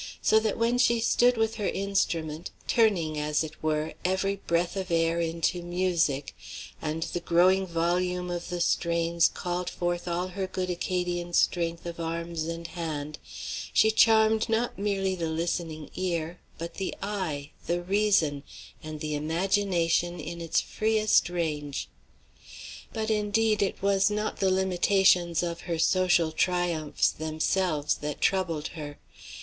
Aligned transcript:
So 0.19 0.39
that 0.39 0.57
when 0.57 0.79
she 0.79 0.99
stood 0.99 1.37
with 1.37 1.57
her 1.57 1.67
instrument, 1.67 2.49
turning, 2.67 3.19
as 3.19 3.43
it 3.43 3.61
were, 3.61 3.93
every 4.03 4.37
breath 4.37 4.75
of 4.75 4.89
air 4.89 5.19
into 5.19 5.61
music, 5.61 6.35
and 6.81 7.03
the 7.03 7.19
growing 7.19 7.67
volume 7.67 8.31
of 8.31 8.49
the 8.49 8.61
strains 8.61 9.27
called 9.27 9.69
forth 9.69 10.07
all 10.07 10.29
her 10.29 10.47
good 10.47 10.71
Acadian 10.71 11.33
strength 11.33 11.85
of 11.85 11.99
arms 11.99 12.45
and 12.45 12.65
hand, 12.65 13.19
she 13.71 13.91
charmed 13.91 14.49
not 14.49 14.75
merely 14.79 15.13
the 15.13 15.29
listening 15.29 15.91
ear, 15.93 16.39
but 16.57 16.73
the 16.77 16.95
eye, 17.03 17.51
the 17.67 17.83
reason, 17.83 18.41
and 18.81 19.01
the 19.01 19.13
imagination 19.13 20.19
in 20.19 20.41
its 20.41 20.59
freest 20.59 21.29
range. 21.29 21.89
But, 22.91 23.11
indeed, 23.11 23.61
it 23.61 23.83
was 23.83 24.09
not 24.09 24.37
the 24.39 24.49
limitations 24.49 25.43
of 25.43 25.61
her 25.69 25.77
social 25.77 26.31
triumphs 26.31 27.11
themselves 27.11 27.93
that 27.97 28.19
troubled 28.19 28.69
her. 28.69 28.97